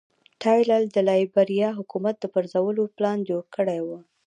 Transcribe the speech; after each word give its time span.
ټایلر 0.41 0.81
د 0.95 0.97
لایبیریا 1.09 1.69
حکومت 1.79 2.15
د 2.19 2.25
پرځولو 2.35 2.83
پلان 2.95 3.17
جوړ 3.29 3.43
کړی 3.55 3.79
و. 3.87 3.87